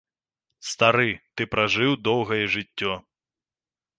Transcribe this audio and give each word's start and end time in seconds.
Стары, 0.69 1.09
ты 1.35 1.41
пражыў 1.53 1.91
доўгае 2.09 2.41
жыццё. 2.57 2.93